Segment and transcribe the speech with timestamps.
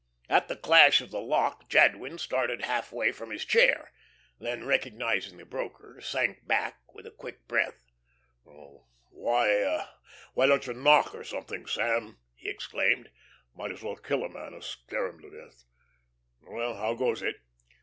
[0.29, 3.91] At the clash of the lock Jadwin started half way from his chair,
[4.39, 7.85] then recognising the broker, sank back with a quick breath.
[8.43, 9.51] "Why
[10.35, 13.11] don't you knock, or something, Sam?" he exclaimed.
[13.55, 15.65] "Might as well kill a man as scare him to death.
[16.41, 17.35] Well, how goes it?"